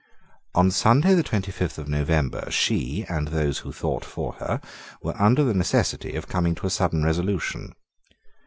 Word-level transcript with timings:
On 0.55 0.71
Sunday 0.71 1.13
the 1.13 1.21
twenty 1.21 1.51
fifth 1.51 1.77
of 1.77 1.87
November, 1.87 2.47
she, 2.49 3.05
and 3.07 3.27
those 3.27 3.59
who 3.59 3.71
thought 3.71 4.03
for 4.03 4.33
her, 4.39 4.59
were 5.03 5.15
under 5.21 5.43
the 5.43 5.53
necessity 5.53 6.15
of 6.15 6.27
coming 6.27 6.55
to 6.55 6.65
a 6.65 6.71
sudden 6.71 7.03
resolution. 7.03 7.73